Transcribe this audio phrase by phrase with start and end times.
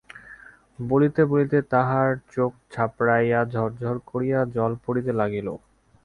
[0.83, 5.47] বলিতে বলিতে তাহার চোখ ছাপাইয়া ঝর ঝর করিয়া জল পড়িতে লাগিল।